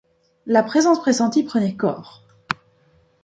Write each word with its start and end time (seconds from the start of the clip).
La 0.47 0.63
présence 0.63 0.99
pressentie 0.99 1.43
prenait 1.43 1.75
corps. 1.75 2.23